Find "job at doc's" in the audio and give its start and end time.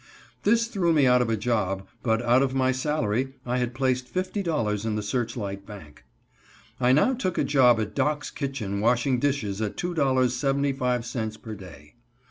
7.43-8.31